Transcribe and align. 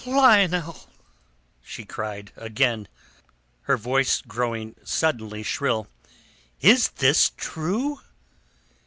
"Lionel!" 0.03 0.89
she 1.63 1.85
cried 1.85 2.31
again, 2.35 2.87
her 3.65 3.77
voice 3.77 4.21
growing 4.23 4.73
suddenly 4.83 5.43
shrill. 5.43 5.87
"Is 6.59 6.87
this 6.97 7.31
true?" 7.37 7.99